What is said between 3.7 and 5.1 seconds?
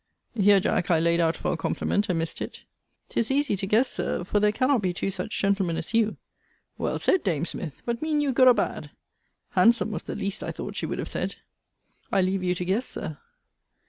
Sir; for there cannot be